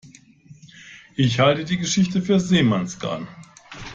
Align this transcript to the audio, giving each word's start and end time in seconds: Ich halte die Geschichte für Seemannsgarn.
Ich 1.15 1.39
halte 1.39 1.63
die 1.63 1.77
Geschichte 1.77 2.23
für 2.23 2.39
Seemannsgarn. 2.39 3.27